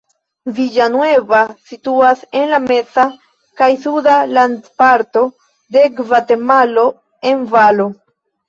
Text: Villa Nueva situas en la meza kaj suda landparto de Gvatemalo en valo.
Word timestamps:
Villa 0.59 0.85
Nueva 0.93 1.41
situas 1.71 2.23
en 2.39 2.47
la 2.53 2.61
meza 2.63 3.05
kaj 3.61 3.69
suda 3.85 4.17
landparto 4.39 5.25
de 5.77 5.87
Gvatemalo 6.01 6.89
en 7.35 7.47
valo. 7.55 7.91